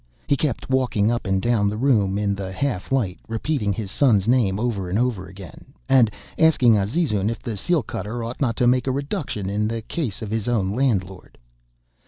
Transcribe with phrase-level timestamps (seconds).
[0.27, 4.27] He kept walking up and down the room in the half light, repeating his son's
[4.27, 8.65] name over and over again, and asking Azizun if the seal cutter ought not to
[8.65, 11.37] make a reduction in the case of his own landlord.